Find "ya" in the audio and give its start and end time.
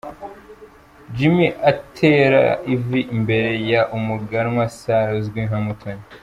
3.71-3.81